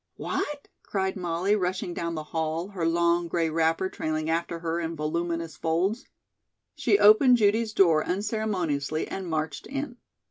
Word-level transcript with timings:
"What?" 0.15 0.67
cried 0.81 1.15
Molly, 1.15 1.55
rushing 1.55 1.93
down 1.93 2.15
the 2.15 2.23
hall, 2.23 2.69
her 2.69 2.87
long, 2.87 3.27
gray 3.27 3.51
wrapper 3.51 3.87
trailing 3.87 4.31
after 4.31 4.57
her 4.57 4.79
in 4.79 4.95
voluminous 4.95 5.57
folds. 5.57 6.05
She 6.73 6.97
opened 6.97 7.37
Judy's 7.37 7.71
door 7.71 8.03
unceremoniously 8.03 9.07
and 9.07 9.27
marched 9.27 9.67
in. 9.67 9.97